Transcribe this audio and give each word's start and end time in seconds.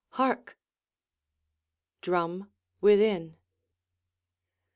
Hark! 0.13 0.57
[_Drum 2.01 2.47
within. 2.81 3.35